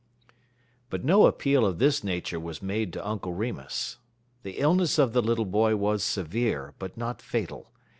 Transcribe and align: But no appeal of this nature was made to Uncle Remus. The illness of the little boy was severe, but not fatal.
But 0.89 1.03
no 1.05 1.27
appeal 1.27 1.63
of 1.63 1.77
this 1.77 2.03
nature 2.03 2.39
was 2.39 2.59
made 2.59 2.91
to 2.93 3.07
Uncle 3.07 3.33
Remus. 3.33 3.99
The 4.41 4.57
illness 4.57 4.97
of 4.97 5.13
the 5.13 5.21
little 5.21 5.45
boy 5.45 5.75
was 5.75 6.03
severe, 6.03 6.73
but 6.79 6.97
not 6.97 7.21
fatal. 7.21 7.69